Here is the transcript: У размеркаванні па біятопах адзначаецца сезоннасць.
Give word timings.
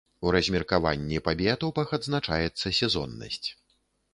У 0.27 0.29
размеркаванні 0.35 1.19
па 1.27 1.35
біятопах 1.41 1.93
адзначаецца 1.99 2.67
сезоннасць. 2.79 3.47